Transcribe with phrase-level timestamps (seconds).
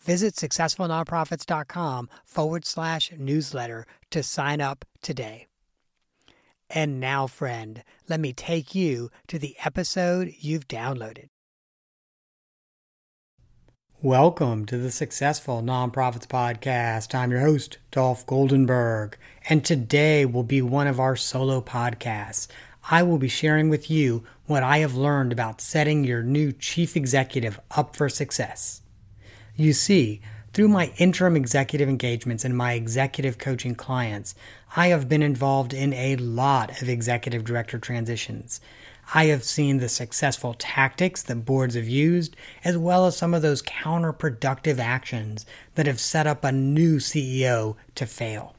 [0.00, 5.46] Visit successfulnonprofits.com forward slash newsletter to sign up today.
[6.70, 11.28] And now, friend, let me take you to the episode you've downloaded.
[14.02, 17.16] Welcome to the Successful Nonprofits Podcast.
[17.16, 19.14] I'm your host, Dolph Goldenberg,
[19.48, 22.46] and today will be one of our solo podcasts.
[22.90, 26.96] I will be sharing with you what I have learned about setting your new chief
[26.96, 28.82] executive up for success.
[29.60, 30.20] You see,
[30.52, 34.36] through my interim executive engagements and my executive coaching clients,
[34.76, 38.60] I have been involved in a lot of executive director transitions.
[39.14, 43.42] I have seen the successful tactics that boards have used, as well as some of
[43.42, 48.54] those counterproductive actions that have set up a new CEO to fail.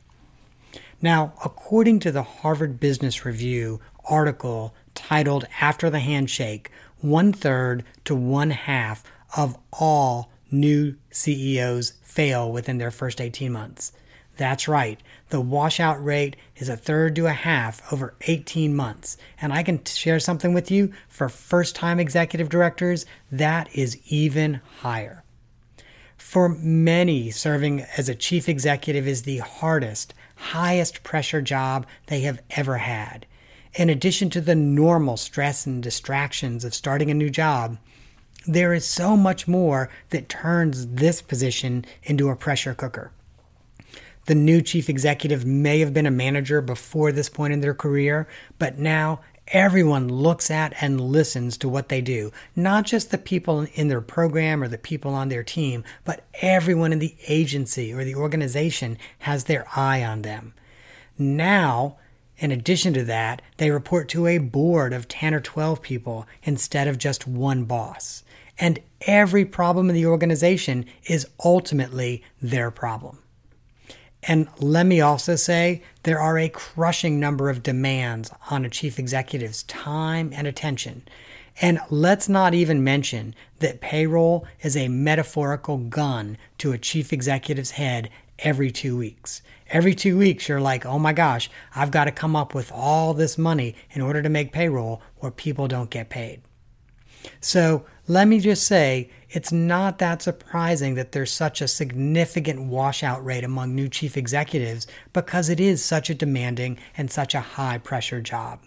[1.01, 8.15] Now, according to the Harvard Business Review article titled After the Handshake, one third to
[8.15, 9.01] one half
[9.37, 13.91] of all new CEOs fail within their first 18 months.
[14.37, 15.01] That's right,
[15.31, 19.17] the washout rate is a third to a half over 18 months.
[19.41, 24.61] And I can share something with you for first time executive directors, that is even
[24.79, 25.23] higher.
[26.15, 32.41] For many, serving as a chief executive is the hardest, highest pressure job they have
[32.51, 33.25] ever had.
[33.73, 37.77] In addition to the normal stress and distractions of starting a new job,
[38.47, 43.11] there is so much more that turns this position into a pressure cooker.
[44.25, 48.27] The new chief executive may have been a manager before this point in their career,
[48.59, 52.31] but now everyone looks at and listens to what they do.
[52.55, 56.93] Not just the people in their program or the people on their team, but everyone
[56.93, 60.53] in the agency or the organization has their eye on them.
[61.17, 61.97] Now,
[62.39, 66.87] in addition to that, they report to a board of 10 or 12 people instead
[66.87, 68.23] of just one boss
[68.59, 73.19] and every problem in the organization is ultimately their problem.
[74.23, 78.99] And let me also say there are a crushing number of demands on a chief
[78.99, 81.03] executive's time and attention.
[81.61, 87.71] And let's not even mention that payroll is a metaphorical gun to a chief executive's
[87.71, 88.09] head
[88.43, 89.41] every two weeks.
[89.69, 93.13] Every two weeks, you're like, oh my gosh, I've got to come up with all
[93.13, 96.41] this money in order to make payroll where people don't get paid.
[97.41, 103.23] So let me just say, it's not that surprising that there's such a significant washout
[103.23, 107.77] rate among new chief executives because it is such a demanding and such a high
[107.77, 108.61] pressure job.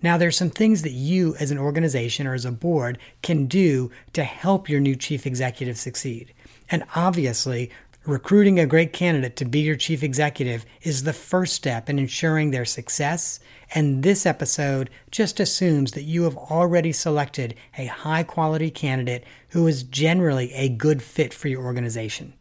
[0.00, 3.90] Now, there's some things that you as an organization or as a board can do
[4.12, 6.32] to help your new chief executive succeed.
[6.70, 7.70] And obviously,
[8.08, 12.50] recruiting a great candidate to be your chief executive is the first step in ensuring
[12.50, 13.38] their success
[13.74, 19.66] and this episode just assumes that you have already selected a high quality candidate who
[19.66, 22.32] is generally a good fit for your organization.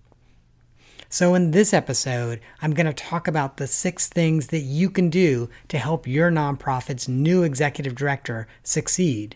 [1.09, 5.09] So, in this episode, I'm going to talk about the six things that you can
[5.09, 9.35] do to help your nonprofit's new executive director succeed.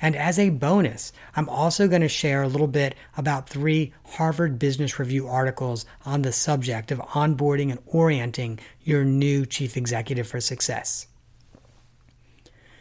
[0.00, 4.58] And as a bonus, I'm also going to share a little bit about three Harvard
[4.58, 10.40] Business Review articles on the subject of onboarding and orienting your new chief executive for
[10.40, 11.06] success.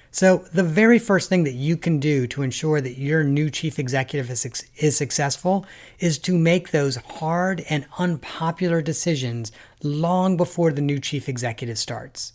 [0.09, 3.77] So, the very first thing that you can do to ensure that your new chief
[3.77, 5.65] executive is, is successful
[5.99, 9.51] is to make those hard and unpopular decisions
[9.83, 12.33] long before the new chief executive starts.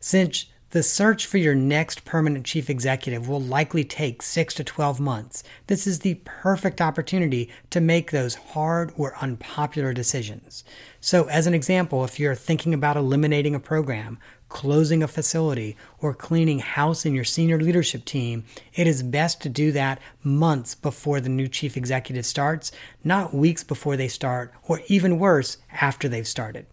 [0.00, 5.00] Since The search for your next permanent chief executive will likely take 6 to 12
[5.00, 5.42] months.
[5.66, 10.62] This is the perfect opportunity to make those hard or unpopular decisions.
[11.00, 16.14] So, as an example, if you're thinking about eliminating a program, closing a facility, or
[16.14, 21.20] cleaning house in your senior leadership team, it is best to do that months before
[21.20, 22.70] the new chief executive starts,
[23.02, 26.66] not weeks before they start, or even worse, after they've started.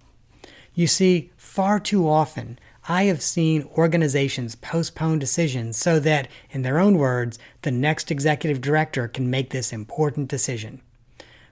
[0.76, 6.80] You see, far too often, I have seen organizations postpone decisions so that, in their
[6.80, 10.82] own words, the next executive director can make this important decision.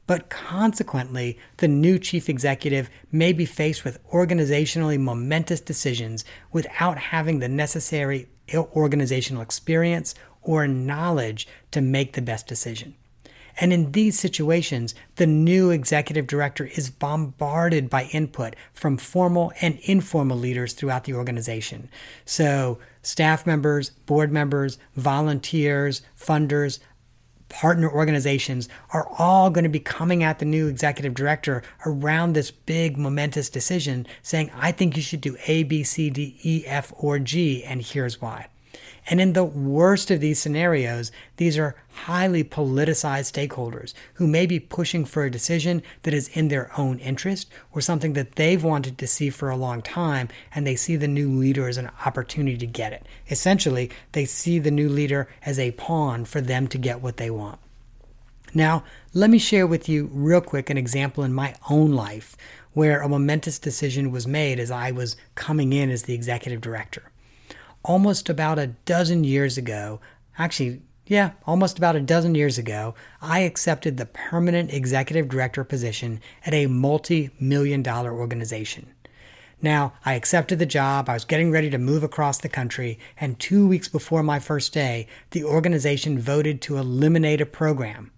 [0.07, 6.23] But consequently, the new chief executive may be faced with organizationally momentous decisions
[6.53, 12.95] without having the necessary organizational experience or knowledge to make the best decision.
[13.59, 19.79] And in these situations, the new executive director is bombarded by input from formal and
[19.83, 21.89] informal leaders throughout the organization.
[22.25, 26.79] So, staff members, board members, volunteers, funders,
[27.47, 32.51] partner organizations are all going to be coming at the new executive director around this
[32.51, 36.91] big momentous decision saying, I think you should do A, B, C, D, E, F,
[36.97, 38.47] or G, and here's why.
[39.07, 44.59] And in the worst of these scenarios, these are highly politicized stakeholders who may be
[44.59, 48.97] pushing for a decision that is in their own interest or something that they've wanted
[48.97, 52.57] to see for a long time, and they see the new leader as an opportunity
[52.57, 53.05] to get it.
[53.29, 57.29] Essentially, they see the new leader as a pawn for them to get what they
[57.29, 57.59] want.
[58.55, 62.35] Now, let me share with you real quick an example in my own life
[62.73, 67.03] where a momentous decision was made as I was coming in as the executive director
[67.85, 70.01] almost about a dozen years ago,
[70.37, 76.19] actually, yeah, almost about a dozen years ago, I accepted the permanent executive director position
[76.45, 78.91] at a multi million dollar organization.
[79.61, 83.39] Now, I accepted the job, I was getting ready to move across the country, and
[83.39, 88.11] two weeks before my first day, the organization voted to eliminate a program.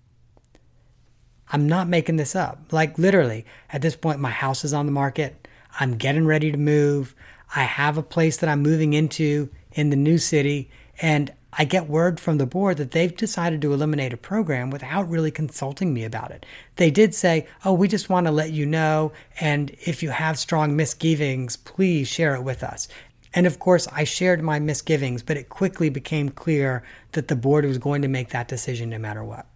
[1.49, 2.71] I'm not making this up.
[2.71, 5.47] Like, literally, at this point, my house is on the market.
[5.79, 7.15] I'm getting ready to move.
[7.55, 10.69] I have a place that I'm moving into in the new city,
[11.01, 15.09] and I get word from the board that they've decided to eliminate a program without
[15.09, 16.45] really consulting me about it.
[16.75, 20.37] They did say, Oh, we just want to let you know, and if you have
[20.37, 22.87] strong misgivings, please share it with us.
[23.33, 26.83] And of course, I shared my misgivings, but it quickly became clear
[27.13, 29.47] that the board was going to make that decision no matter what.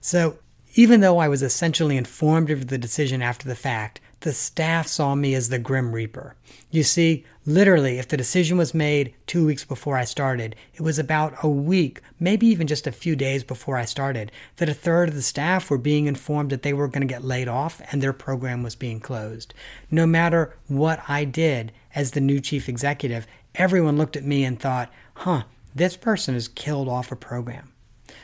[0.00, 0.38] So,
[0.74, 5.14] even though I was essentially informed of the decision after the fact, the staff saw
[5.14, 6.36] me as the Grim Reaper.
[6.70, 10.98] You see, literally, if the decision was made two weeks before I started, it was
[10.98, 15.08] about a week, maybe even just a few days before I started, that a third
[15.08, 18.02] of the staff were being informed that they were going to get laid off and
[18.02, 19.54] their program was being closed.
[19.90, 24.60] No matter what I did as the new chief executive, everyone looked at me and
[24.60, 25.44] thought, huh,
[25.74, 27.72] this person has killed off a program.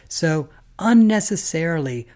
[0.09, 0.49] So,
[0.79, 2.07] unnecessarily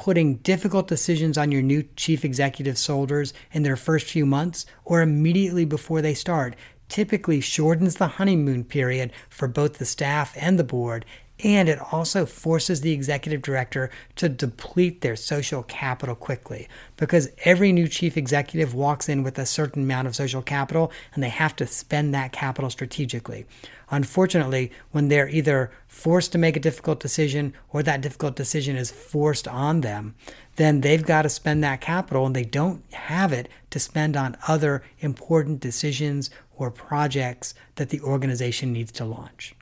[0.00, 5.02] putting difficult decisions on your new chief executive soldiers in their first few months or
[5.02, 6.56] immediately before they start
[6.88, 11.04] typically shortens the honeymoon period for both the staff and the board
[11.44, 16.66] and it also forces the executive director to deplete their social capital quickly
[16.96, 21.22] because every new chief executive walks in with a certain amount of social capital and
[21.22, 23.46] they have to spend that capital strategically.
[23.90, 28.90] Unfortunately, when they're either forced to make a difficult decision or that difficult decision is
[28.90, 30.14] forced on them,
[30.56, 34.36] then they've got to spend that capital and they don't have it to spend on
[34.46, 39.54] other important decisions or projects that the organization needs to launch.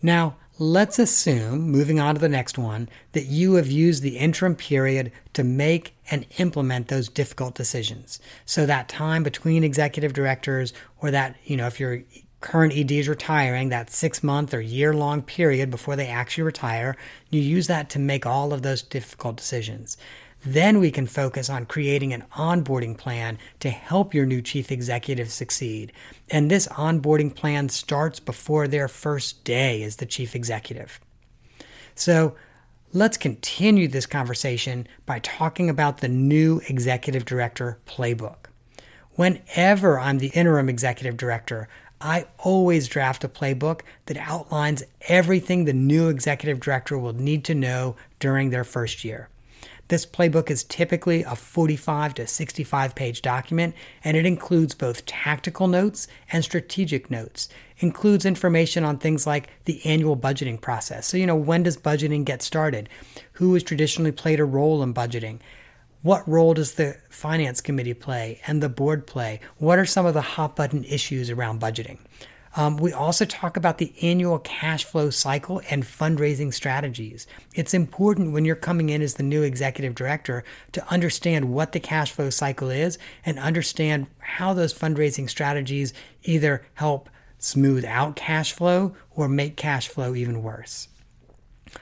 [0.00, 4.54] Now, let's assume, moving on to the next one, that you have used the interim
[4.54, 8.20] period to make and implement those difficult decisions.
[8.46, 12.02] So that time between executive directors, or that, you know, if your
[12.40, 16.96] current ED is retiring, that six month or year long period before they actually retire,
[17.30, 19.96] you use that to make all of those difficult decisions.
[20.44, 25.32] Then we can focus on creating an onboarding plan to help your new chief executive
[25.32, 25.92] succeed.
[26.30, 31.00] And this onboarding plan starts before their first day as the chief executive.
[31.96, 32.36] So
[32.92, 38.46] let's continue this conversation by talking about the new executive director playbook.
[39.16, 41.68] Whenever I'm the interim executive director,
[42.00, 47.54] I always draft a playbook that outlines everything the new executive director will need to
[47.54, 49.28] know during their first year.
[49.88, 53.74] This playbook is typically a 45 to 65 page document
[54.04, 57.48] and it includes both tactical notes and strategic notes.
[57.78, 61.06] Includes information on things like the annual budgeting process.
[61.06, 62.90] So, you know, when does budgeting get started?
[63.34, 65.40] Who has traditionally played a role in budgeting?
[66.02, 69.40] What role does the finance committee play and the board play?
[69.56, 71.98] What are some of the hot button issues around budgeting?
[72.56, 77.26] Um, we also talk about the annual cash flow cycle and fundraising strategies.
[77.54, 81.80] It's important when you're coming in as the new executive director to understand what the
[81.80, 88.52] cash flow cycle is and understand how those fundraising strategies either help smooth out cash
[88.52, 90.88] flow or make cash flow even worse.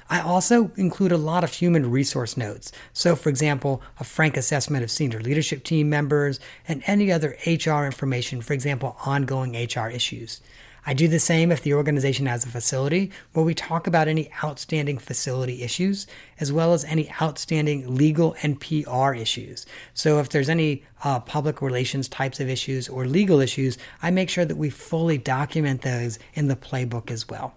[0.09, 2.73] I also include a lot of human resource notes.
[2.93, 7.85] So, for example, a frank assessment of senior leadership team members and any other HR
[7.85, 10.41] information, for example, ongoing HR issues.
[10.89, 14.31] I do the same if the organization has a facility where we talk about any
[14.45, 16.07] outstanding facility issues
[16.39, 19.67] as well as any outstanding legal and PR issues.
[19.95, 24.31] So if there's any uh, public relations types of issues or legal issues, I make
[24.31, 27.55] sure that we fully document those in the playbook as well.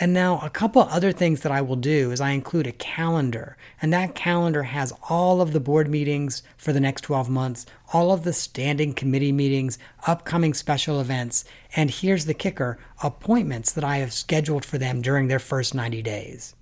[0.00, 3.58] And now, a couple other things that I will do is I include a calendar,
[3.80, 8.10] and that calendar has all of the board meetings for the next 12 months, all
[8.10, 11.44] of the standing committee meetings, upcoming special events,
[11.76, 16.00] and here's the kicker appointments that I have scheduled for them during their first 90
[16.00, 16.54] days.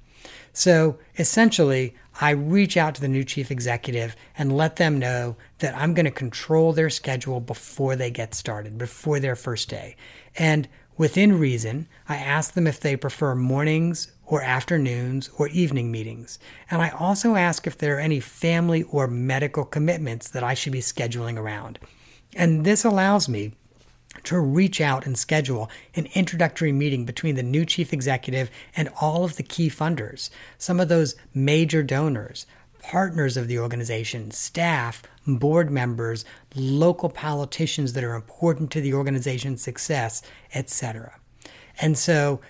[0.52, 5.76] So essentially, I reach out to the new chief executive and let them know that
[5.76, 9.96] I'm going to control their schedule before they get started, before their first day.
[10.36, 10.68] And
[11.00, 16.38] Within reason, I ask them if they prefer mornings or afternoons or evening meetings,
[16.70, 20.74] and I also ask if there are any family or medical commitments that I should
[20.74, 21.78] be scheduling around.
[22.36, 23.54] And this allows me
[24.24, 29.24] to reach out and schedule an introductory meeting between the new chief executive and all
[29.24, 30.28] of the key funders,
[30.58, 32.44] some of those major donors,
[32.82, 39.62] partners of the organization, staff, board members, local politicians that are important to the organization's
[39.62, 40.22] success,
[40.54, 41.18] etc.
[41.80, 42.40] And so,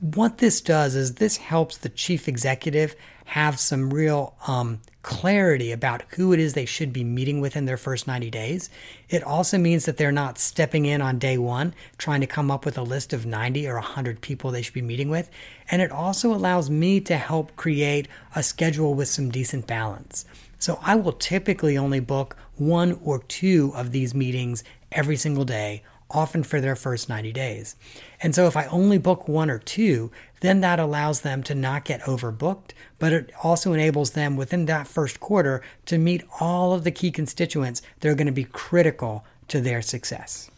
[0.00, 2.94] what this does is this helps the chief executive
[3.26, 7.64] have some real um, clarity about who it is they should be meeting with in
[7.64, 8.70] their first 90 days.
[9.08, 12.64] It also means that they're not stepping in on day one trying to come up
[12.64, 15.28] with a list of 90 or 100 people they should be meeting with.
[15.70, 20.24] And it also allows me to help create a schedule with some decent balance.
[20.58, 25.82] So I will typically only book one or two of these meetings every single day
[26.10, 27.76] often for their first 90 days.
[28.22, 31.84] And so if I only book one or two, then that allows them to not
[31.84, 36.84] get overbooked, but it also enables them within that first quarter to meet all of
[36.84, 40.50] the key constituents that are going to be critical to their success.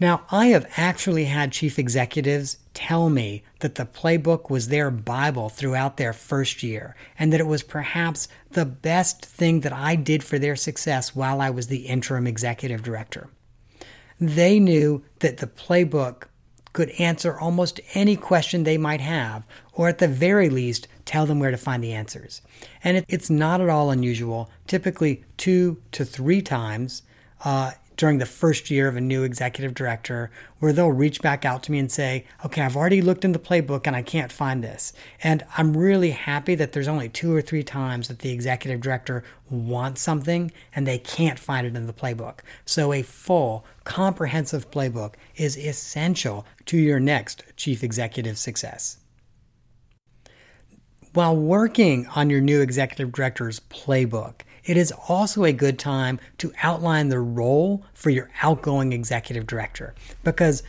[0.00, 5.48] Now, I have actually had chief executives tell me that the playbook was their Bible
[5.48, 10.24] throughout their first year, and that it was perhaps the best thing that I did
[10.24, 13.28] for their success while I was the interim executive director.
[14.20, 16.24] They knew that the playbook
[16.74, 21.38] could answer almost any question they might have, or at the very least, tell them
[21.38, 22.42] where to find the answers.
[22.82, 27.02] And it, it's not at all unusual, typically two to three times
[27.44, 31.62] uh, during the first year of a new executive director where they'll reach back out
[31.62, 34.62] to me and say, okay, I've already looked in the playbook and I can't find
[34.62, 34.92] this.
[35.22, 39.22] And I'm really happy that there's only two or three times that the executive director
[39.50, 42.40] wants something and they can't find it in the playbook.
[42.64, 48.98] So a full, comprehensive playbook is essential to your next chief executive success.
[51.12, 56.52] While working on your new executive director's playbook, it is also a good time to
[56.62, 60.62] outline the role for your outgoing executive director because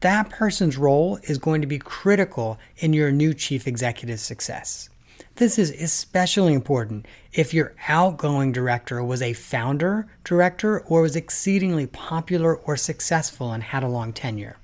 [0.00, 4.88] that person's role is going to be critical in your new chief executive's success.
[5.34, 11.86] This is especially important if your outgoing director was a founder director or was exceedingly
[11.86, 14.56] popular or successful and had a long tenure.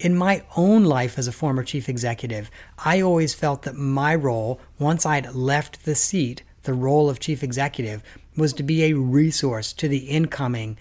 [0.00, 4.60] In my own life as a former chief executive, I always felt that my role,
[4.78, 8.02] once I'd left the seat, the role of chief executive
[8.36, 10.76] was to be a resource to the incoming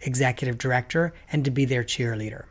[0.00, 2.44] executive director and to be their cheerleader.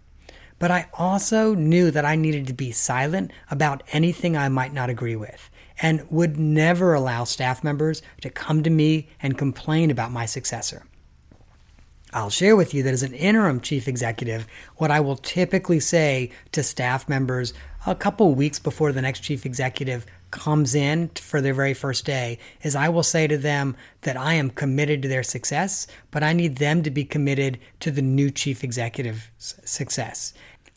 [0.58, 4.89] But I also knew that I needed to be silent about anything I might not
[4.89, 5.50] agree with
[5.82, 10.86] and would never allow staff members to come to me and complain about my successor.
[12.13, 16.32] I'll share with you that as an interim chief executive, what I will typically say
[16.54, 17.54] to staff members
[17.86, 22.38] a couple weeks before the next chief executive comes in for their very first day
[22.63, 26.34] is I will say to them that I am committed to their success, but I
[26.34, 30.34] need them to be committed to the new chief executive's success.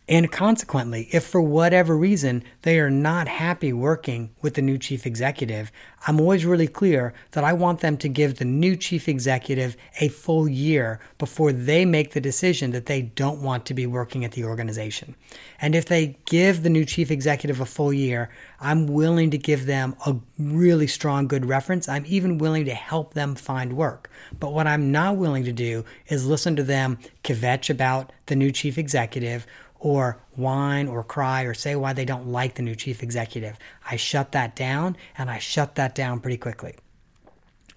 [0.09, 5.07] And consequently, if for whatever reason they are not happy working with the new chief
[5.07, 5.71] executive,
[6.07, 10.09] I'm always really clear that I want them to give the new chief executive a
[10.09, 14.33] full year before they make the decision that they don't want to be working at
[14.33, 15.15] the organization.
[15.61, 19.67] And if they give the new chief executive a full year, I'm willing to give
[19.67, 21.87] them a really strong good reference.
[21.87, 24.09] I'm even willing to help them find work.
[24.41, 28.51] But what I'm not willing to do is listen to them kvetch about the new
[28.51, 29.47] chief executive
[29.81, 33.59] or whine or cry or say why they don't like the new chief executive.
[33.89, 36.77] I shut that down and I shut that down pretty quickly.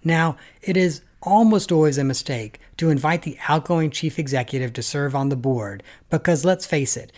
[0.03, 5.15] Now, it is almost always a mistake to invite the outgoing chief executive to serve
[5.15, 7.11] on the board because let's face it,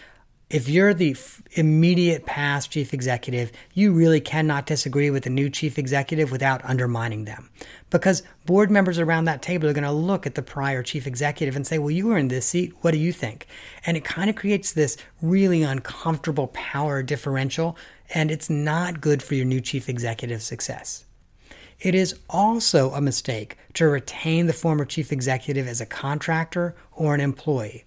[0.53, 5.49] if you're the f- immediate past chief executive, you really cannot disagree with the new
[5.49, 7.49] chief executive without undermining them.
[7.89, 11.55] Because board members around that table are going to look at the prior chief executive
[11.55, 12.71] and say, Well, you were in this seat.
[12.81, 13.47] What do you think?
[13.87, 17.75] And it kind of creates this really uncomfortable power differential,
[18.13, 21.05] and it's not good for your new chief executive's success.
[21.79, 27.15] It is also a mistake to retain the former chief executive as a contractor or
[27.15, 27.85] an employee.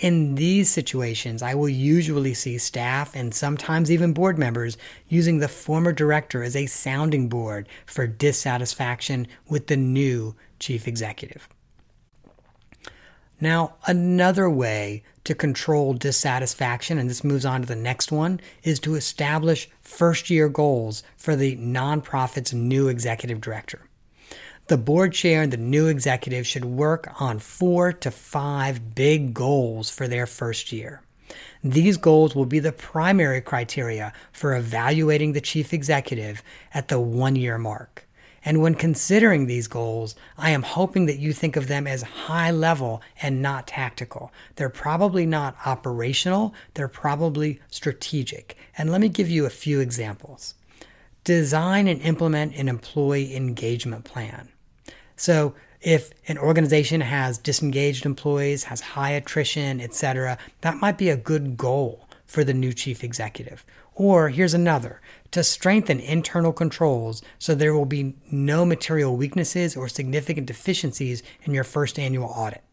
[0.00, 4.78] In these situations, I will usually see staff and sometimes even board members
[5.08, 11.50] using the former director as a sounding board for dissatisfaction with the new chief executive.
[13.42, 18.80] Now, another way to control dissatisfaction, and this moves on to the next one, is
[18.80, 23.89] to establish first year goals for the nonprofit's new executive director.
[24.70, 29.90] The board chair and the new executive should work on four to five big goals
[29.90, 31.02] for their first year.
[31.64, 37.34] These goals will be the primary criteria for evaluating the chief executive at the one
[37.34, 38.06] year mark.
[38.44, 42.52] And when considering these goals, I am hoping that you think of them as high
[42.52, 44.30] level and not tactical.
[44.54, 48.56] They're probably not operational, they're probably strategic.
[48.78, 50.54] And let me give you a few examples.
[51.24, 54.48] Design and implement an employee engagement plan.
[55.20, 61.16] So if an organization has disengaged employees, has high attrition, etc., that might be a
[61.16, 63.62] good goal for the new chief executive.
[63.94, 69.90] Or here's another to strengthen internal controls so there will be no material weaknesses or
[69.90, 72.64] significant deficiencies in your first annual audit.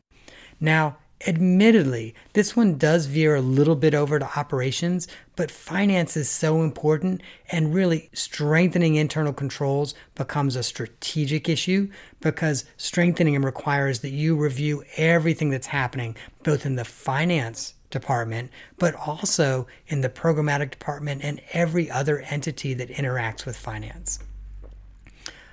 [0.61, 6.29] Now, Admittedly, this one does veer a little bit over to operations, but finance is
[6.29, 7.21] so important,
[7.51, 14.35] and really strengthening internal controls becomes a strategic issue because strengthening them requires that you
[14.35, 21.23] review everything that's happening, both in the finance department, but also in the programmatic department
[21.23, 24.19] and every other entity that interacts with finance.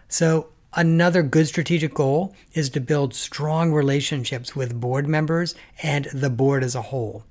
[0.08, 6.30] So, Another good strategic goal is to build strong relationships with board members and the
[6.30, 7.22] board as a whole.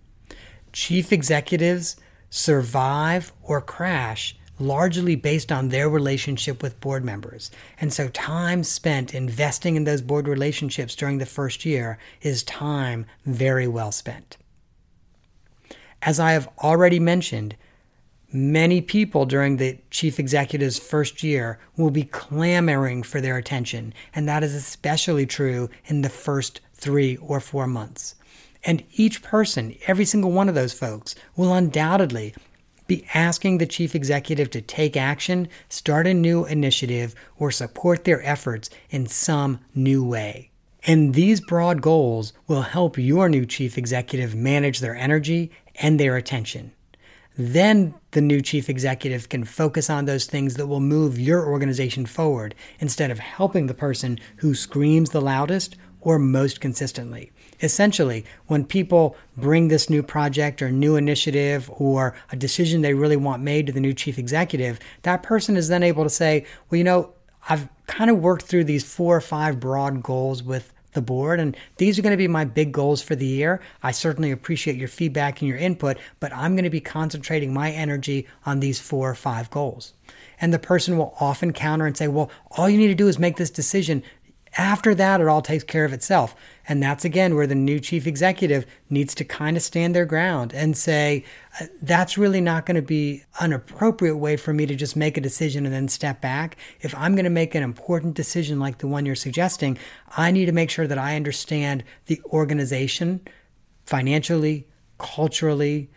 [0.71, 1.97] Chief executives
[2.29, 7.51] survive or crash largely based on their relationship with board members.
[7.81, 13.05] And so, time spent investing in those board relationships during the first year is time
[13.25, 14.37] very well spent.
[16.01, 17.55] As I have already mentioned,
[18.35, 24.27] Many people during the chief executive's first year will be clamoring for their attention, and
[24.27, 28.15] that is especially true in the first three or four months.
[28.63, 32.33] And each person, every single one of those folks, will undoubtedly
[32.87, 38.25] be asking the chief executive to take action, start a new initiative, or support their
[38.25, 40.49] efforts in some new way.
[40.87, 46.17] And these broad goals will help your new chief executive manage their energy and their
[46.17, 46.71] attention.
[47.37, 52.05] Then the new chief executive can focus on those things that will move your organization
[52.05, 57.31] forward instead of helping the person who screams the loudest or most consistently.
[57.61, 63.15] Essentially, when people bring this new project or new initiative or a decision they really
[63.15, 66.77] want made to the new chief executive, that person is then able to say, well,
[66.77, 67.13] you know,
[67.49, 71.39] I've kind of worked through these four or five broad goals with the board.
[71.39, 73.61] And these are going to be my big goals for the year.
[73.81, 77.71] I certainly appreciate your feedback and your input, but I'm going to be concentrating my
[77.71, 79.93] energy on these four or five goals.
[80.39, 83.19] And the person will often counter and say, well, all you need to do is
[83.19, 84.03] make this decision.
[84.57, 86.35] After that, it all takes care of itself.
[86.67, 90.53] And that's again where the new chief executive needs to kind of stand their ground
[90.53, 91.25] and say,
[91.59, 95.17] uh, that's really not going to be an appropriate way for me to just make
[95.17, 96.55] a decision and then step back.
[96.81, 99.77] If I'm going to make an important decision like the one you're suggesting,
[100.15, 103.21] I need to make sure that I understand the organization
[103.85, 104.67] financially,
[104.99, 105.89] culturally,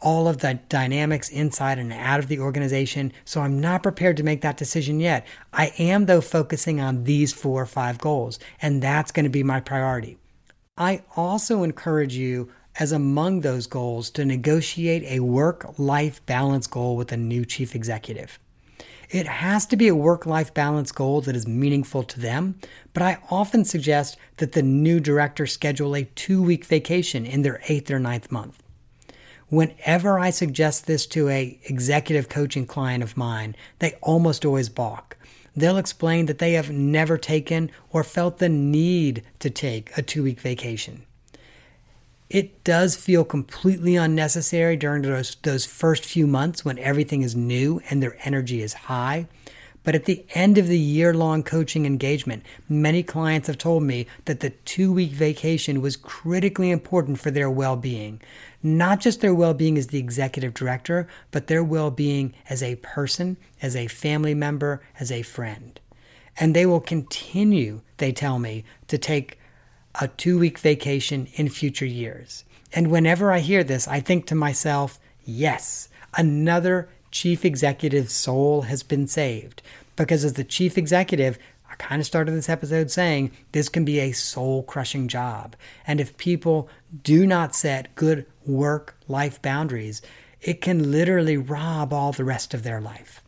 [0.00, 3.12] all of the dynamics inside and out of the organization.
[3.24, 5.26] So I'm not prepared to make that decision yet.
[5.52, 9.42] I am, though, focusing on these four or five goals, and that's going to be
[9.42, 10.16] my priority.
[10.76, 16.96] I also encourage you as among those goals to negotiate a work life balance goal
[16.96, 18.38] with a new chief executive.
[19.10, 22.60] It has to be a work life balance goal that is meaningful to them,
[22.94, 27.60] but I often suggest that the new director schedule a two week vacation in their
[27.68, 28.59] eighth or ninth month.
[29.50, 35.16] Whenever I suggest this to a executive coaching client of mine, they almost always balk.
[35.56, 40.22] They'll explain that they have never taken or felt the need to take a two
[40.22, 41.02] week vacation.
[42.28, 47.82] It does feel completely unnecessary during those, those first few months when everything is new
[47.90, 49.26] and their energy is high.
[49.82, 54.06] But at the end of the year long coaching engagement, many clients have told me
[54.26, 58.20] that the two week vacation was critically important for their well being.
[58.62, 62.76] Not just their well being as the executive director, but their well being as a
[62.76, 65.80] person, as a family member, as a friend.
[66.38, 69.38] And they will continue, they tell me, to take
[70.00, 72.44] a two week vacation in future years.
[72.72, 78.82] And whenever I hear this, I think to myself, yes, another chief executive soul has
[78.82, 79.62] been saved.
[79.96, 84.00] Because as the chief executive, I kind of started this episode saying this can be
[84.00, 85.56] a soul crushing job.
[85.86, 86.68] And if people
[87.02, 90.02] do not set good work life boundaries,
[90.40, 93.22] it can literally rob all the rest of their life.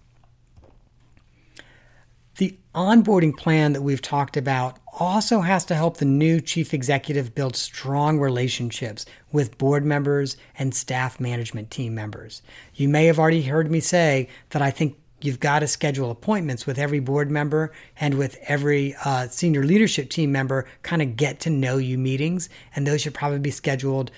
[2.37, 7.35] The onboarding plan that we've talked about also has to help the new chief executive
[7.35, 12.41] build strong relationships with board members and staff management team members.
[12.75, 16.67] You may have already heard me say that I think you've got to schedule appointments
[16.67, 21.41] with every board member and with every uh, senior leadership team member, kind of get
[21.41, 22.49] to know you meetings.
[22.75, 24.11] And those should probably be scheduled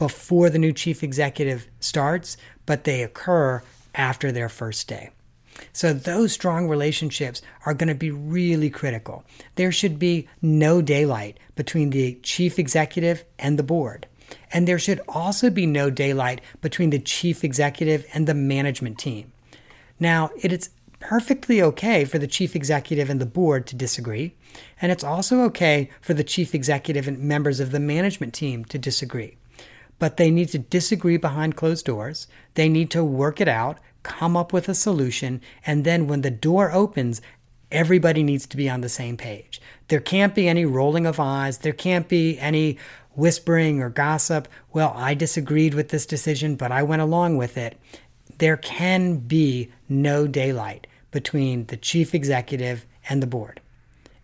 [0.00, 3.62] before the new chief executive starts, but they occur
[3.94, 5.10] after their first day.
[5.74, 9.24] So, those strong relationships are going to be really critical.
[9.56, 14.06] There should be no daylight between the chief executive and the board.
[14.50, 19.30] And there should also be no daylight between the chief executive and the management team.
[19.98, 24.34] Now, it is perfectly okay for the chief executive and the board to disagree,
[24.80, 28.78] and it's also okay for the chief executive and members of the management team to
[28.78, 29.36] disagree.
[30.00, 32.26] But they need to disagree behind closed doors.
[32.54, 36.30] They need to work it out come up with a solution, and then when the
[36.30, 37.20] door opens,
[37.70, 39.60] everybody needs to be on the same page.
[39.88, 42.78] There can't be any rolling of eyes, there can't be any
[43.12, 44.48] whispering or gossip.
[44.72, 47.78] Well, I disagreed with this decision, but I went along with it.
[48.38, 53.60] There can be no daylight between the chief executive and the board.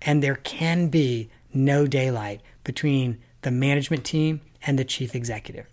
[0.03, 5.67] And there can be no daylight between the management team and the chief executive.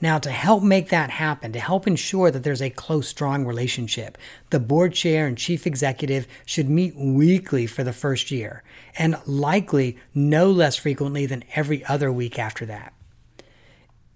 [0.00, 4.18] Now, to help make that happen, to help ensure that there's a close, strong relationship,
[4.50, 8.62] the board chair and chief executive should meet weekly for the first year,
[8.98, 12.92] and likely no less frequently than every other week after that.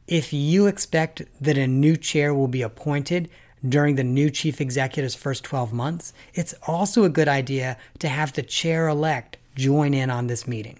[0.07, 3.31] If you expect that a new chair will be appointed
[3.66, 8.33] during the new chief executive's first 12 months, it's also a good idea to have
[8.35, 10.79] the chair elect join in on this meeting.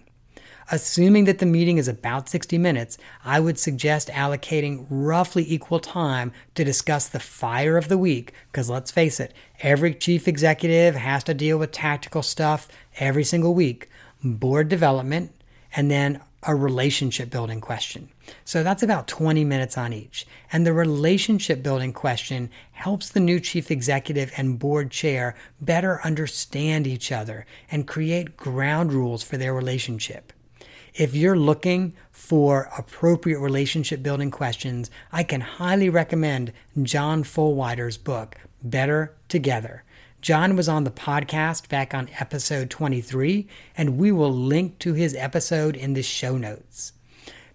[0.73, 6.31] Assuming that the meeting is about 60 minutes, I would suggest allocating roughly equal time
[6.55, 11.25] to discuss the fire of the week, because let's face it, every chief executive has
[11.25, 12.69] to deal with tactical stuff
[13.01, 13.89] every single week,
[14.23, 15.33] board development,
[15.75, 18.09] and then a relationship building question.
[18.45, 20.25] So that's about 20 minutes on each.
[20.53, 26.87] And the relationship building question helps the new chief executive and board chair better understand
[26.87, 30.33] each other and create ground rules for their relationship.
[30.95, 38.37] If you're looking for appropriate relationship building questions, I can highly recommend John Fullwider's book,
[38.63, 39.85] Better Together.
[40.21, 45.15] John was on the podcast back on episode 23, and we will link to his
[45.15, 46.93] episode in the show notes.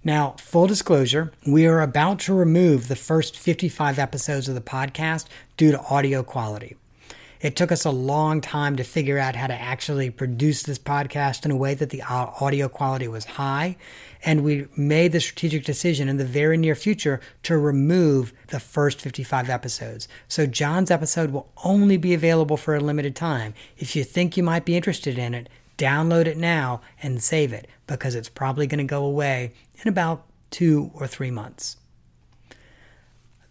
[0.03, 5.25] Now, full disclosure, we are about to remove the first 55 episodes of the podcast
[5.57, 6.77] due to audio quality.
[7.41, 11.45] It took us a long time to figure out how to actually produce this podcast
[11.45, 13.77] in a way that the audio quality was high.
[14.23, 19.01] And we made the strategic decision in the very near future to remove the first
[19.01, 20.07] 55 episodes.
[20.27, 23.53] So John's episode will only be available for a limited time.
[23.77, 27.67] If you think you might be interested in it, download it now and save it
[27.85, 29.51] because it's probably going to go away
[29.83, 31.77] in about two or three months.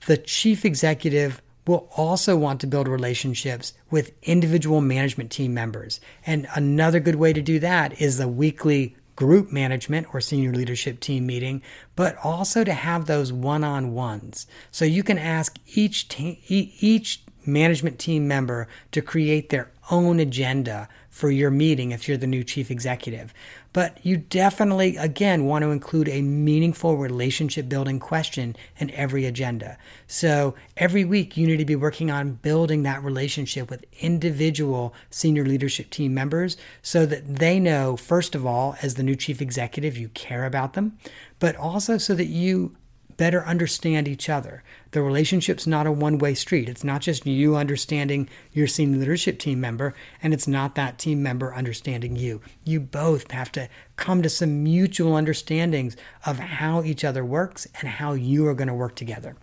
[0.06, 6.00] The chief executive will also want to build relationships with individual management team members.
[6.27, 11.00] And another good way to do that is the weekly group management or senior leadership
[11.00, 11.62] team meeting,
[11.94, 14.46] but also to have those one-on-ones.
[14.70, 20.88] So you can ask each te- each management team member to create their own agenda
[21.11, 23.33] for your meeting if you're the new chief executive.
[23.74, 29.76] But you definitely, again, want to include a meaningful relationship building question in every agenda.
[30.06, 35.44] So every week, you need to be working on building that relationship with individual senior
[35.44, 39.98] leadership team members so that they know, first of all, as the new chief executive,
[39.98, 40.96] you care about them,
[41.40, 42.76] but also so that you
[43.16, 44.62] better understand each other.
[44.90, 46.68] The relationship's not a one way street.
[46.68, 51.22] It's not just you understanding your senior leadership team member, and it's not that team
[51.22, 52.40] member understanding you.
[52.64, 55.96] You both have to come to some mutual understandings
[56.27, 59.37] of how each other works and how you are going to work together.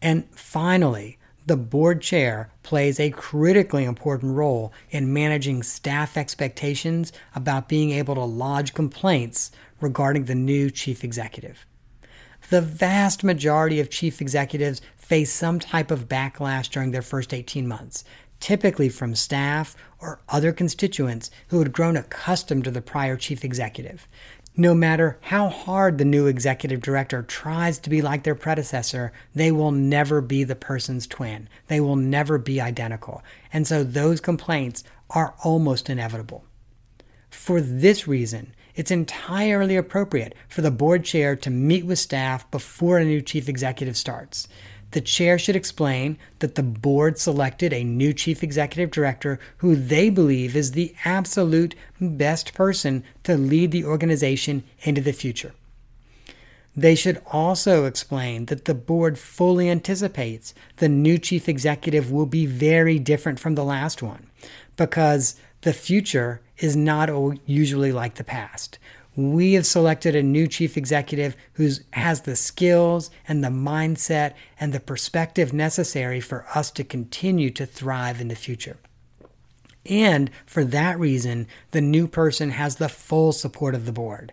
[0.00, 7.68] And finally, the board chair plays a critically important role in managing staff expectations about
[7.68, 9.50] being able to lodge complaints
[9.80, 11.66] regarding the new chief executive.
[12.50, 17.66] The vast majority of chief executives face some type of backlash during their first 18
[17.66, 18.04] months,
[18.40, 24.08] typically from staff or other constituents who had grown accustomed to the prior chief executive.
[24.54, 29.50] No matter how hard the new executive director tries to be like their predecessor, they
[29.50, 31.48] will never be the person's twin.
[31.68, 33.22] They will never be identical.
[33.50, 36.44] And so those complaints are almost inevitable.
[37.30, 42.98] For this reason, it's entirely appropriate for the board chair to meet with staff before
[42.98, 44.48] a new chief executive starts.
[44.92, 50.10] The chair should explain that the board selected a new chief executive director who they
[50.10, 55.52] believe is the absolute best person to lead the organization into the future.
[56.76, 62.46] They should also explain that the board fully anticipates the new chief executive will be
[62.46, 64.26] very different from the last one
[64.76, 67.10] because the future is not
[67.44, 68.78] usually like the past.
[69.14, 74.72] We have selected a new chief executive who has the skills and the mindset and
[74.72, 78.78] the perspective necessary for us to continue to thrive in the future.
[79.84, 84.32] And for that reason, the new person has the full support of the board.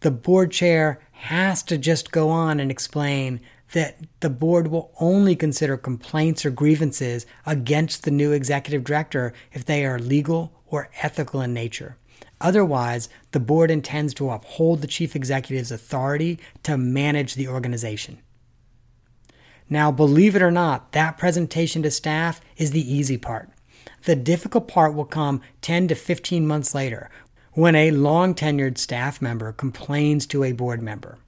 [0.00, 3.40] The board chair has to just go on and explain
[3.72, 9.64] that the board will only consider complaints or grievances against the new executive director if
[9.64, 11.96] they are legal or ethical in nature.
[12.40, 18.18] Otherwise, the board intends to uphold the chief executive's authority to manage the organization.
[19.68, 23.50] Now, believe it or not, that presentation to staff is the easy part.
[24.04, 27.10] The difficult part will come 10 to 15 months later
[27.52, 31.18] when a long tenured staff member complains to a board member.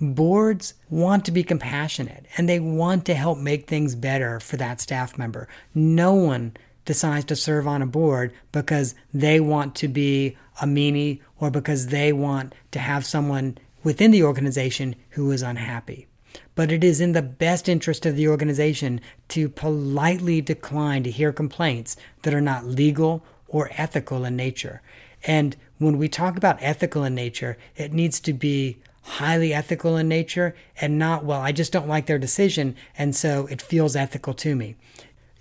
[0.00, 4.80] Boards want to be compassionate and they want to help make things better for that
[4.80, 5.48] staff member.
[5.74, 11.20] No one decides to serve on a board because they want to be a meanie
[11.40, 16.06] or because they want to have someone within the organization who is unhappy.
[16.54, 21.32] But it is in the best interest of the organization to politely decline to hear
[21.32, 24.82] complaints that are not legal or ethical in nature.
[25.26, 30.08] And when we talk about ethical in nature, it needs to be highly ethical in
[30.08, 34.32] nature and not, well, I just don't like their decision, and so it feels ethical
[34.34, 34.76] to me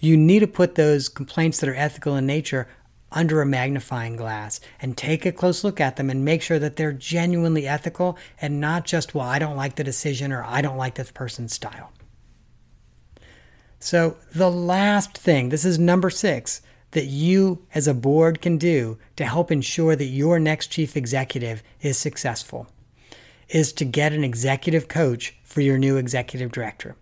[0.04, 2.68] you need to put those complaints that are ethical in nature
[3.12, 6.76] under a magnifying glass and take a close look at them and make sure that
[6.76, 10.78] they're genuinely ethical and not just, well, I don't like the decision or I don't
[10.78, 11.94] like this person's style.
[13.80, 16.62] So, the last thing, this is number six,
[16.92, 21.63] that you as a board can do to help ensure that your next chief executive
[21.82, 22.68] is successful
[23.50, 26.96] is to get an executive coach for your new executive director.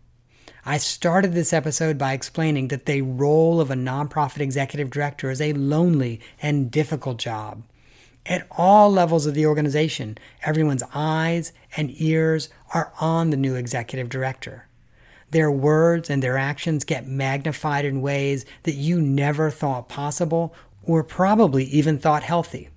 [0.64, 5.42] I started this episode by explaining that the role of a nonprofit executive director is
[5.42, 7.64] a lonely and difficult job.
[8.28, 14.10] At all levels of the organization, everyone's eyes and ears are on the new executive
[14.10, 14.68] director.
[15.32, 21.04] Their words and their actions get magnified in ways that you never thought possible or
[21.04, 22.70] probably even thought healthy.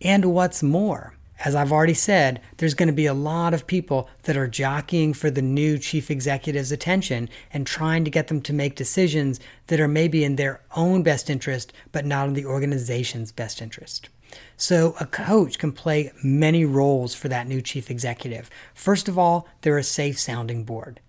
[0.00, 4.08] And what's more, as I've already said, there's going to be a lot of people
[4.24, 8.52] that are jockeying for the new chief executive's attention and trying to get them to
[8.52, 13.30] make decisions that are maybe in their own best interest, but not in the organization's
[13.30, 14.08] best interest.
[14.56, 18.50] So, a coach can play many roles for that new chief executive.
[18.74, 21.00] First of all, they're a safe sounding board.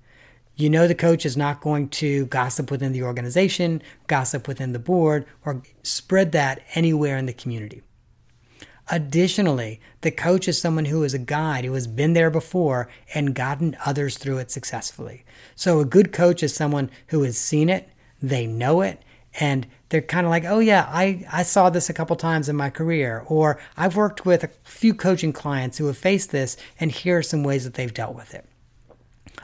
[0.55, 4.79] You know, the coach is not going to gossip within the organization, gossip within the
[4.79, 7.81] board, or spread that anywhere in the community.
[8.91, 13.35] Additionally, the coach is someone who is a guide who has been there before and
[13.35, 15.23] gotten others through it successfully.
[15.55, 17.89] So, a good coach is someone who has seen it,
[18.21, 19.03] they know it,
[19.39, 22.55] and they're kind of like, oh, yeah, I, I saw this a couple times in
[22.55, 26.91] my career, or I've worked with a few coaching clients who have faced this, and
[26.91, 28.45] here are some ways that they've dealt with it.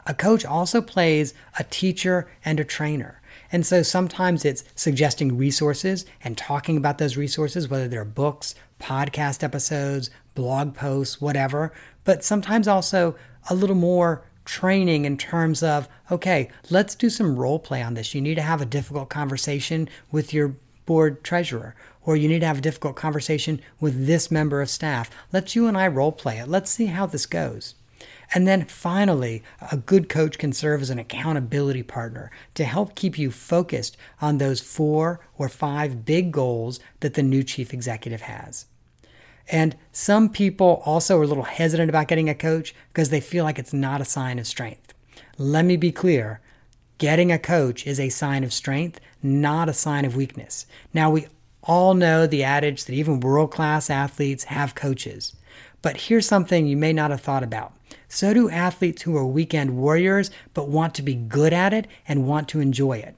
[0.08, 3.22] A coach also plays a teacher and a trainer.
[3.56, 9.44] And so sometimes it's suggesting resources and talking about those resources, whether they're books, podcast
[9.46, 11.72] episodes, blog posts, whatever.
[12.04, 13.15] But sometimes also
[13.50, 18.13] a little more training in terms of, okay, let's do some role play on this.
[18.13, 22.48] You need to have a difficult conversation with your board treasurer, or you need to
[22.48, 25.10] have a difficult conversation with this member of staff.
[25.32, 26.50] Let's you and I role play it.
[26.50, 27.76] Let's see how this goes.
[28.34, 33.18] And then finally, a good coach can serve as an accountability partner to help keep
[33.18, 38.66] you focused on those four or five big goals that the new chief executive has.
[39.48, 43.44] And some people also are a little hesitant about getting a coach because they feel
[43.44, 44.94] like it's not a sign of strength.
[45.38, 46.42] Let me be clear
[46.98, 50.66] getting a coach is a sign of strength, not a sign of weakness.
[50.94, 51.28] Now, we
[51.62, 55.36] all know the adage that even world class athletes have coaches.
[55.82, 57.74] But here's something you may not have thought about.
[58.08, 62.28] So do athletes who are weekend warriors but want to be good at it and
[62.28, 63.15] want to enjoy it.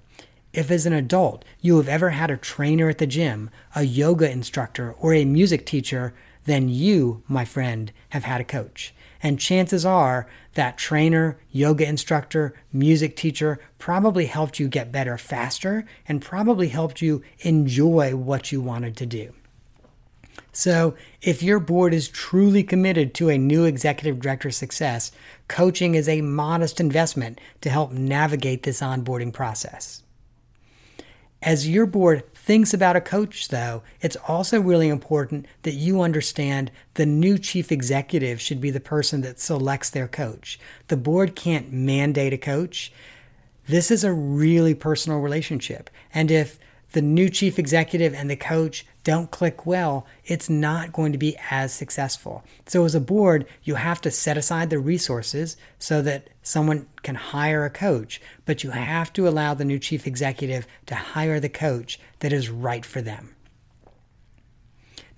[0.54, 4.32] If, as an adult, you have ever had a trainer at the gym, a yoga
[4.32, 6.14] instructor, or a music teacher,
[6.46, 8.94] then you, my friend, have had a coach.
[9.22, 15.86] And chances are that trainer, yoga instructor, music teacher probably helped you get better faster
[16.08, 19.34] and probably helped you enjoy what you wanted to do.
[20.60, 25.12] So, if your board is truly committed to a new executive director success,
[25.48, 30.02] coaching is a modest investment to help navigate this onboarding process.
[31.44, 36.72] As your board thinks about a coach, though, it's also really important that you understand
[36.96, 40.60] the new chief executive should be the person that selects their coach.
[40.88, 42.92] The board can't mandate a coach.
[43.68, 45.92] This is a really personal relationship.
[46.16, 46.58] And if
[46.94, 51.38] the new chief executive and the coach don't click well, it's not going to be
[51.50, 52.44] as successful.
[52.66, 57.16] So, as a board, you have to set aside the resources so that someone can
[57.16, 61.50] hire a coach, but you have to allow the new chief executive to hire the
[61.50, 63.36] coach that is right for them.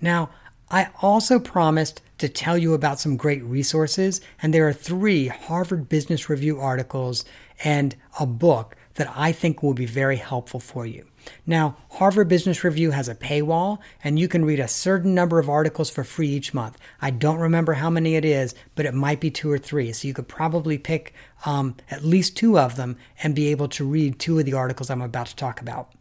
[0.00, 0.30] Now,
[0.70, 5.88] I also promised to tell you about some great resources, and there are three Harvard
[5.88, 7.24] Business Review articles
[7.64, 11.06] and a book that I think will be very helpful for you.
[11.46, 15.48] Now, Harvard Business Review has a paywall, and you can read a certain number of
[15.48, 16.76] articles for free each month.
[17.00, 19.92] I don't remember how many it is, but it might be two or three.
[19.92, 23.84] So you could probably pick um, at least two of them and be able to
[23.84, 25.92] read two of the articles I'm about to talk about.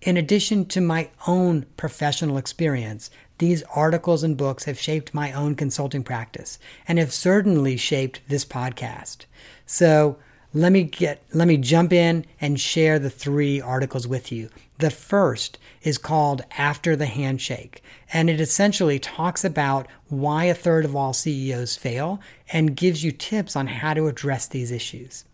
[0.00, 5.54] In addition to my own professional experience, these articles and books have shaped my own
[5.54, 9.26] consulting practice and have certainly shaped this podcast.
[9.66, 10.18] So,
[10.56, 14.50] let me get let me jump in and share the three articles with you.
[14.78, 20.84] The first is called After the Handshake, and it essentially talks about why a third
[20.84, 22.20] of all CEOs fail
[22.52, 25.24] and gives you tips on how to address these issues.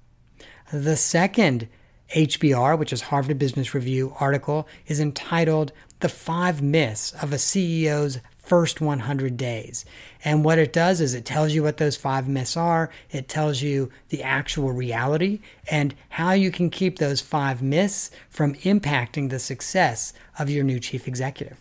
[0.73, 1.69] The second
[2.15, 8.21] HBR, which is Harvard Business Review article, is entitled The Five Myths of a CEO's
[8.51, 9.85] first 100 days.
[10.25, 13.63] And what it does is it tells you what those five myths are, it tells
[13.63, 15.39] you the actual reality,
[15.71, 20.81] and how you can keep those five myths from impacting the success of your new
[20.81, 21.59] chief executive.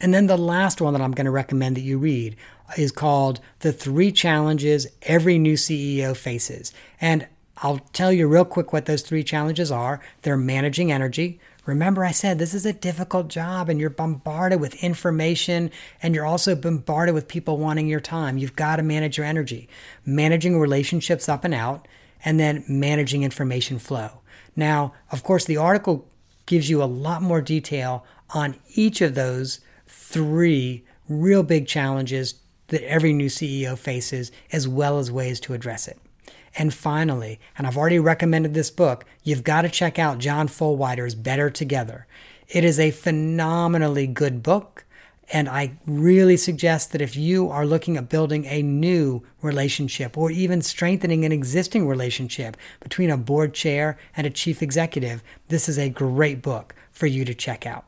[0.00, 2.36] And then the last one that I'm going to recommend that you read
[2.76, 6.72] is called The Three Challenges Every New CEO Faces.
[7.00, 7.26] And
[7.58, 10.00] I'll tell you real quick what those three challenges are.
[10.22, 14.82] They're managing energy, Remember, I said this is a difficult job and you're bombarded with
[14.84, 18.38] information and you're also bombarded with people wanting your time.
[18.38, 19.68] You've got to manage your energy,
[20.04, 21.88] managing relationships up and out,
[22.24, 24.20] and then managing information flow.
[24.54, 26.08] Now, of course, the article
[26.46, 32.36] gives you a lot more detail on each of those three real big challenges
[32.68, 35.98] that every new CEO faces, as well as ways to address it.
[36.58, 41.14] And finally, and I've already recommended this book, you've got to check out John Fullwider's
[41.14, 42.06] Better Together.
[42.48, 44.84] It is a phenomenally good book.
[45.32, 50.30] And I really suggest that if you are looking at building a new relationship or
[50.30, 55.78] even strengthening an existing relationship between a board chair and a chief executive, this is
[55.78, 57.85] a great book for you to check out.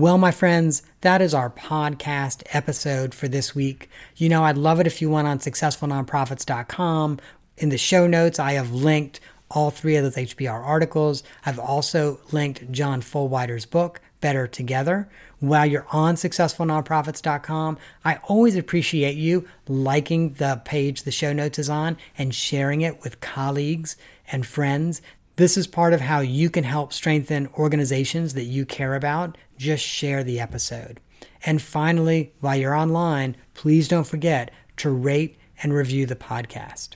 [0.00, 3.90] Well, my friends, that is our podcast episode for this week.
[4.16, 7.20] You know, I'd love it if you went on successfulnonprofits.com.
[7.58, 11.22] In the show notes, I have linked all three of those HBR articles.
[11.44, 15.06] I've also linked John Fullwider's book, Better Together.
[15.40, 21.68] While you're on successfulnonprofits.com, I always appreciate you liking the page the show notes is
[21.68, 23.96] on and sharing it with colleagues
[24.32, 25.02] and friends.
[25.40, 29.38] This is part of how you can help strengthen organizations that you care about.
[29.56, 31.00] Just share the episode.
[31.46, 36.90] And finally, while you're online, please don't forget to rate and review the podcast.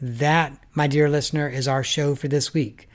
[0.00, 2.88] That, my dear listener, is our show for this week.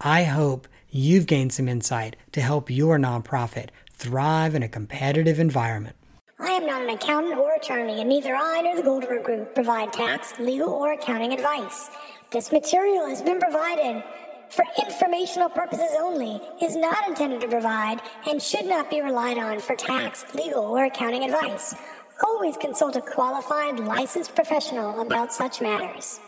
[0.00, 5.94] I hope you've gained some insight to help your nonprofit thrive in a competitive environment.
[6.40, 9.92] I am not an accountant or attorney, and neither I nor the Goldenberg Group provide
[9.92, 11.90] tax, legal, or accounting advice.
[12.30, 14.04] This material has been provided
[14.50, 19.58] for informational purposes only, is not intended to provide, and should not be relied on
[19.58, 21.74] for tax, legal, or accounting advice.
[22.22, 26.20] Always consult a qualified licensed professional about such matters.